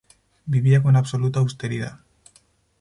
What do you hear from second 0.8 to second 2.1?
con absoluta austeridad.